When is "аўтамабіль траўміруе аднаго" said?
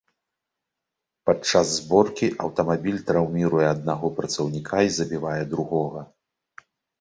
2.45-4.07